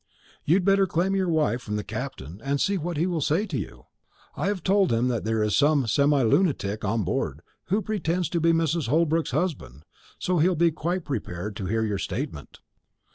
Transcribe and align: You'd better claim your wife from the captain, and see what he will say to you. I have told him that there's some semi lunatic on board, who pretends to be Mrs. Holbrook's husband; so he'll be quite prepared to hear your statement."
You'd 0.45 0.65
better 0.65 0.87
claim 0.87 1.15
your 1.15 1.29
wife 1.29 1.61
from 1.61 1.75
the 1.75 1.83
captain, 1.83 2.41
and 2.43 2.59
see 2.59 2.75
what 2.75 2.97
he 2.97 3.05
will 3.05 3.21
say 3.21 3.45
to 3.45 3.55
you. 3.55 3.85
I 4.35 4.47
have 4.47 4.63
told 4.63 4.91
him 4.91 5.09
that 5.09 5.25
there's 5.25 5.55
some 5.55 5.85
semi 5.85 6.23
lunatic 6.23 6.83
on 6.83 7.03
board, 7.03 7.41
who 7.65 7.83
pretends 7.83 8.27
to 8.29 8.39
be 8.41 8.51
Mrs. 8.51 8.87
Holbrook's 8.87 9.29
husband; 9.29 9.83
so 10.17 10.39
he'll 10.39 10.55
be 10.55 10.71
quite 10.71 11.05
prepared 11.05 11.55
to 11.57 11.67
hear 11.67 11.83
your 11.83 11.99
statement." 11.99 12.61